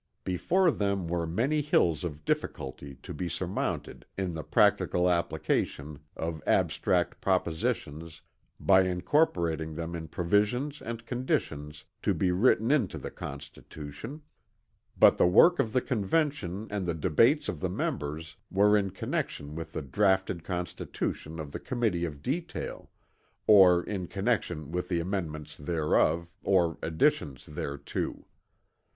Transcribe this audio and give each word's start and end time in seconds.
Before 0.23 0.71
them 0.71 1.07
were 1.07 1.27
many 1.27 1.61
hills 1.61 2.03
of 2.03 2.25
difficulty 2.25 2.95
to 3.03 3.13
be 3.13 3.29
surmounted 3.29 4.03
in 4.17 4.33
the 4.33 4.41
practical 4.43 5.07
application 5.07 5.99
of 6.17 6.41
abstract 6.47 7.21
propositions 7.21 8.23
by 8.59 8.81
incorporating 8.81 9.75
them 9.75 9.95
in 9.95 10.07
provisions 10.07 10.81
and 10.81 11.05
conditions 11.05 11.83
to 12.01 12.15
be 12.15 12.31
written 12.31 12.71
into 12.71 12.97
the 12.97 13.11
Constitution. 13.11 14.23
But 14.97 15.19
the 15.19 15.27
work 15.27 15.59
of 15.59 15.71
the 15.71 15.81
Convention 15.81 16.65
and 16.71 16.87
the 16.87 16.95
debates 16.95 17.47
of 17.47 17.59
the 17.59 17.69
members 17.69 18.37
were 18.49 18.75
in 18.75 18.89
connection 18.89 19.53
with 19.53 19.73
the 19.73 19.83
draughted 19.83 20.43
Constitution 20.43 21.37
of 21.39 21.51
the 21.51 21.59
Committee 21.59 22.05
of 22.05 22.23
Detail, 22.23 22.89
or 23.45 23.83
in 23.83 24.07
connection 24.07 24.71
with 24.71 24.91
amendments 24.91 25.55
thereof 25.57 26.27
or 26.41 26.79
additions 26.81 27.45
thereto. 27.45 28.25